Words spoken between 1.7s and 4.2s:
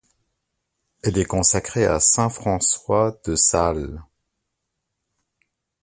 à saint François de Sales.